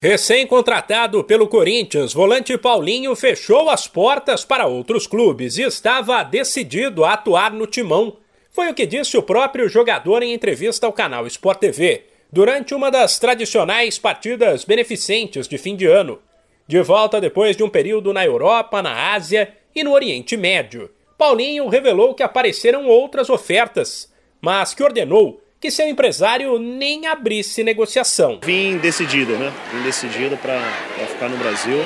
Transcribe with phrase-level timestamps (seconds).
[0.00, 7.14] Recém-contratado pelo Corinthians, volante Paulinho fechou as portas para outros clubes e estava decidido a
[7.14, 8.16] atuar no timão.
[8.48, 12.92] Foi o que disse o próprio jogador em entrevista ao canal Sport TV, durante uma
[12.92, 16.20] das tradicionais partidas beneficentes de fim de ano.
[16.64, 20.88] De volta depois de um período na Europa, na Ásia e no Oriente Médio,
[21.18, 24.08] Paulinho revelou que apareceram outras ofertas,
[24.40, 28.38] mas que ordenou que seu empresário nem abrisse negociação.
[28.42, 29.52] Vim decidido, né?
[29.72, 30.60] Vim decidido para
[31.08, 31.84] ficar no Brasil,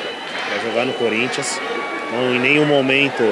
[0.49, 1.59] para jogar no Corinthians.
[2.09, 3.23] Então, em nenhum momento,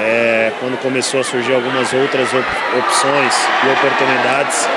[0.00, 2.46] é, quando começou a surgir algumas outras op
[2.78, 4.68] opções e oportunidades,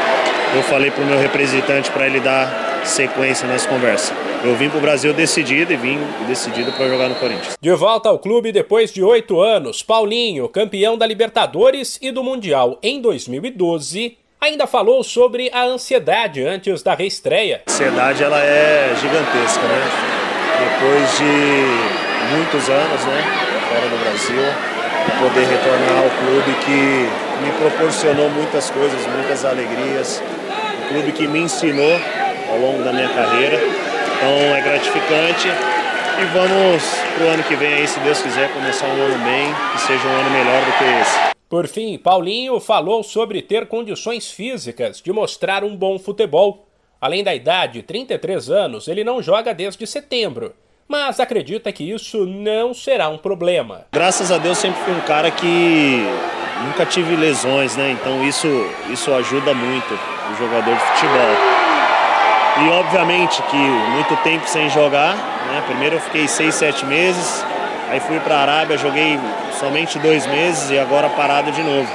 [0.55, 4.15] eu falei para o meu representante para ele dar sequência nas conversas.
[4.43, 7.57] Eu vim para o Brasil decidido e vim decidido para jogar no Corinthians.
[7.59, 12.77] De volta ao clube depois de oito anos, Paulinho, campeão da Libertadores e do Mundial
[12.83, 17.61] em 2012, ainda falou sobre a ansiedade antes da reestreia.
[17.65, 19.81] A ansiedade ela é gigantesca, né?
[20.59, 23.23] Depois de muitos anos, né,
[23.69, 24.43] fora do Brasil,
[25.19, 27.09] poder retornar ao clube que
[27.41, 30.21] me proporcionou muitas coisas, muitas alegrias,
[30.83, 31.99] um clube que me ensinou
[32.49, 33.57] ao longo da minha carreira.
[33.57, 36.83] Então é gratificante e vamos
[37.15, 40.07] para o ano que vem aí, se Deus quiser, começar um ano bem, que seja
[40.07, 41.32] um ano melhor do que esse.
[41.53, 46.65] Por fim, Paulinho falou sobre ter condições físicas de mostrar um bom futebol.
[46.99, 50.55] Além da idade, 33 anos, ele não joga desde setembro,
[50.87, 53.85] mas acredita que isso não será um problema.
[53.91, 55.99] Graças a Deus sempre fui um cara que
[56.65, 57.91] nunca tive lesões, né?
[57.91, 58.47] Então isso,
[58.91, 61.35] isso ajuda muito o jogador de futebol.
[62.65, 65.63] E obviamente que muito tempo sem jogar, né?
[65.67, 67.45] Primeiro eu fiquei 6, 7 meses,
[67.89, 69.17] aí fui para a Arábia, joguei
[69.59, 71.89] somente dois meses e agora parado de novo.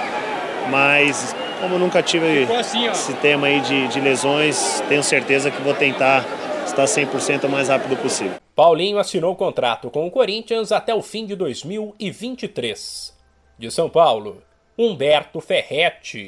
[0.71, 5.75] Mas como nunca tive assim, esse tema aí de, de lesões, tenho certeza que vou
[5.75, 6.25] tentar
[6.65, 8.35] estar 100% o mais rápido possível.
[8.55, 13.17] Paulinho assinou o contrato com o Corinthians até o fim de 2023.
[13.59, 14.43] De São Paulo,
[14.77, 16.27] Humberto Ferretti.